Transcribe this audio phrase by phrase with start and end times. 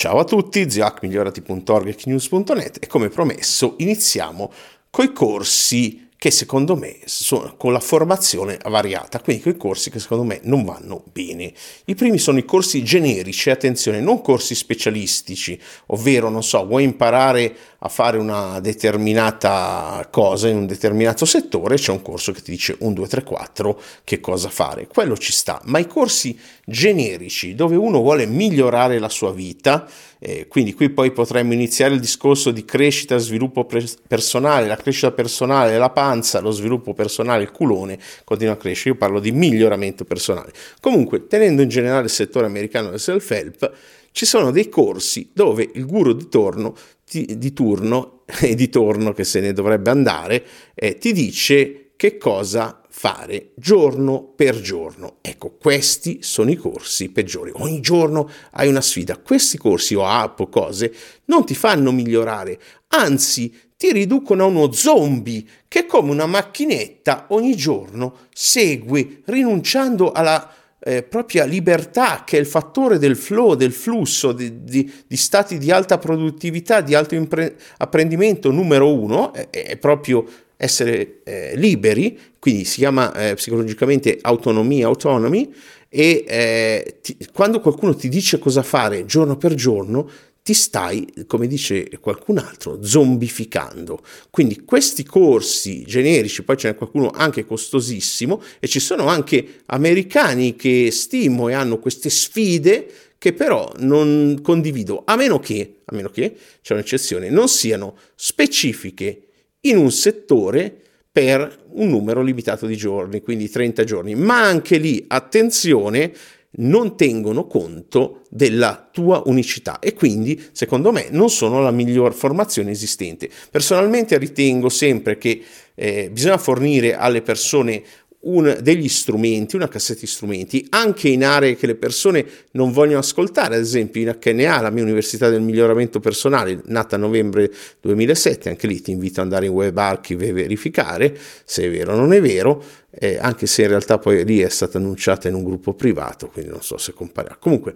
[0.00, 4.52] Ciao a tutti, ziacmigliorati.org e knews.net e come promesso iniziamo
[4.90, 10.22] coi corsi che secondo me sono con la formazione variata, quindi quei corsi che secondo
[10.22, 11.52] me non vanno bene.
[11.86, 17.56] I primi sono i corsi generici, attenzione, non corsi specialistici, ovvero, non so, vuoi imparare
[17.80, 22.76] a fare una determinata cosa in un determinato settore, c'è un corso che ti dice
[22.76, 27.76] 1, 2, 3, 4 che cosa fare, quello ci sta, ma i corsi generici dove
[27.76, 29.88] uno vuole migliorare la sua vita,
[30.18, 35.12] eh, quindi qui poi potremmo iniziare il discorso di crescita, sviluppo pre- personale, la crescita
[35.12, 40.04] personale, la panza, lo sviluppo personale, il culone continua a crescere, io parlo di miglioramento
[40.04, 40.52] personale.
[40.80, 43.72] Comunque, tenendo in generale il settore americano del self-help,
[44.18, 46.74] ci sono dei corsi dove il guru di torno
[47.08, 52.18] ti, di turno e di torno che se ne dovrebbe andare eh, ti dice che
[52.18, 55.18] cosa fare giorno per giorno.
[55.20, 57.52] Ecco, questi sono i corsi peggiori.
[57.54, 59.18] Ogni giorno hai una sfida.
[59.18, 60.92] Questi corsi o app o cose
[61.26, 67.54] non ti fanno migliorare, anzi ti riducono a uno zombie che come una macchinetta ogni
[67.54, 74.32] giorno segue rinunciando alla eh, propria libertà, che è il fattore del flow, del flusso,
[74.32, 79.76] di, di, di stati di alta produttività, di alto impre- apprendimento numero uno, è, è
[79.76, 80.24] proprio
[80.56, 85.52] essere eh, liberi, quindi si chiama eh, psicologicamente autonomia, autonomy,
[85.88, 90.08] e eh, ti, quando qualcuno ti dice cosa fare giorno per giorno,
[90.48, 94.00] ti stai, come dice qualcun altro, zombificando.
[94.30, 100.56] Quindi questi corsi generici, poi ce n'è qualcuno anche costosissimo e ci sono anche americani
[100.56, 106.08] che stimo e hanno queste sfide che però non condivido, a meno che, a meno
[106.08, 109.24] che, c'è un'eccezione, non siano specifiche
[109.62, 110.74] in un settore
[111.12, 114.14] per un numero limitato di giorni, quindi 30 giorni.
[114.14, 116.10] Ma anche lì, attenzione,
[116.58, 122.70] non tengono conto della tua unicità e quindi secondo me non sono la miglior formazione
[122.70, 123.28] esistente.
[123.50, 125.42] Personalmente ritengo sempre che
[125.74, 127.82] eh, bisogna fornire alle persone
[128.20, 132.98] un, degli strumenti, una cassetta di strumenti, anche in aree che le persone non vogliono
[132.98, 138.48] ascoltare, ad esempio in HNA, la mia Università del Miglioramento Personale, nata a novembre 2007,
[138.48, 141.96] anche lì ti invito ad andare in web archive e verificare se è vero o
[141.96, 145.44] non è vero, eh, anche se in realtà poi lì è stata annunciata in un
[145.44, 147.36] gruppo privato, quindi non so se comparirà.
[147.36, 147.74] Comunque,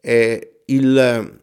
[0.00, 1.38] eh, il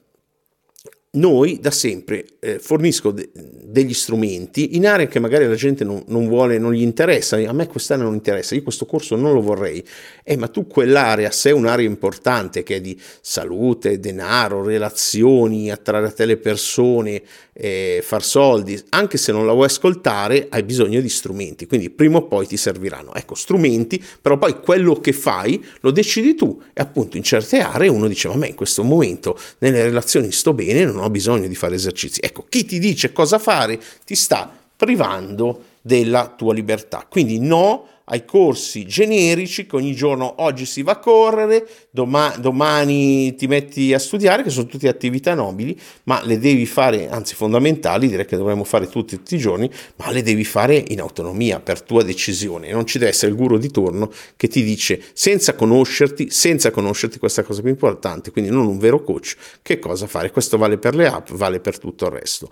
[1.17, 6.03] noi da sempre eh, fornisco de- degli strumenti in aree che magari la gente non,
[6.07, 9.41] non, vuole, non gli interessa, a me quest'area non interessa, io questo corso non lo
[9.41, 9.83] vorrei,
[10.23, 16.07] eh, ma tu quell'area, se è un'area importante che è di salute, denaro, relazioni, attrarre
[16.07, 17.21] a te le persone,
[17.53, 22.19] eh, far soldi, anche se non la vuoi ascoltare, hai bisogno di strumenti, quindi prima
[22.19, 23.13] o poi ti serviranno.
[23.15, 26.61] Ecco, strumenti, però poi quello che fai lo decidi tu.
[26.73, 30.53] E appunto in certe aree uno dice, ma me in questo momento nelle relazioni sto
[30.53, 32.19] bene, non ho bisogno di fare esercizi.
[32.23, 37.07] Ecco, chi ti dice cosa fare ti sta privando della tua libertà.
[37.09, 43.35] Quindi no ai corsi generici che ogni giorno oggi si va a correre, doma- domani
[43.35, 48.07] ti metti a studiare, che sono tutte attività nobili, ma le devi fare, anzi fondamentali,
[48.07, 51.81] direi che dovremmo fare tutti, tutti i giorni, ma le devi fare in autonomia, per
[51.81, 52.71] tua decisione.
[52.71, 57.19] Non ci deve essere il guru di turno che ti dice senza conoscerti, senza conoscerti
[57.19, 60.31] questa cosa più importante, quindi non un vero coach, che cosa fare.
[60.31, 62.49] Questo vale per le app, vale per tutto il resto.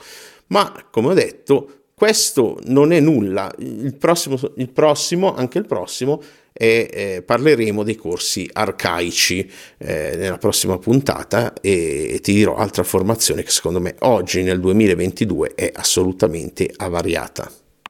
[0.47, 6.21] Ma come ho detto, questo non è nulla, il prossimo, il prossimo anche il prossimo,
[6.57, 12.83] e eh, parleremo dei corsi arcaici eh, nella prossima puntata e, e ti dirò altra
[12.83, 17.64] formazione che secondo me oggi nel 2022 è assolutamente avariata.